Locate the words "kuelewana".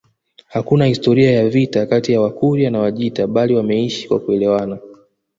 4.19-4.77